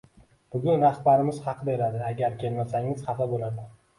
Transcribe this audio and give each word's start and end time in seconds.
Bugun 0.53 0.85
rahbarimiz 0.85 1.41
haq 1.49 1.61
beradi, 1.69 2.01
agar 2.07 2.39
kelmasangiz, 2.45 3.07
xafa 3.11 3.31
bo`larkan 3.35 3.71